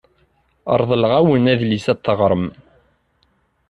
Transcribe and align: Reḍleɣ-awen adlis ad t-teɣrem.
Reḍleɣ-awen 0.79 1.49
adlis 1.53 1.85
ad 1.91 1.97
t-teɣrem. 1.99 2.45